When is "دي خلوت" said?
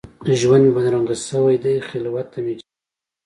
1.63-2.27